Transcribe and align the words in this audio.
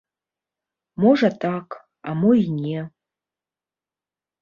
Можа 1.05 1.29
так, 1.45 1.67
а 2.07 2.17
мо 2.25 2.31
й 2.41 2.45
не. 2.65 2.79